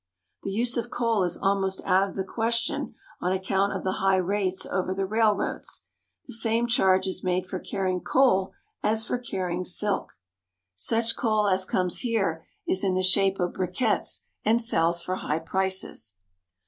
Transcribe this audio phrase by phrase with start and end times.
[0.41, 4.15] The use of coal is almost out of the question on account of the high
[4.17, 5.83] rates over the railroads.
[6.25, 8.51] The same charge is made for carrying coal
[8.81, 10.13] as for carrying silk.
[10.75, 13.39] Such coal 33 THE HOLY LAND AND SYRIA as comes here is in the shape
[13.39, 16.15] of briquettes and sells for high prices.